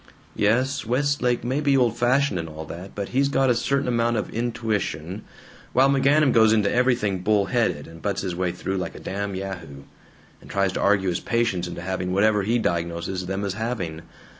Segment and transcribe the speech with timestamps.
[0.35, 4.17] "Yes, Westlake may be old fashioned and all that, but he's got a certain amount
[4.17, 5.23] of intuition,
[5.73, 9.35] while McGanum goes into everything bull headed, and butts his way through like a damn
[9.35, 9.83] yahoo,
[10.41, 14.01] and tries to argue his patients into having whatever he diagnoses them as having!